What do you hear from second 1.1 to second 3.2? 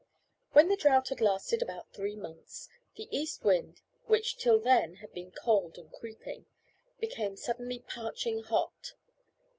lasted about three months, the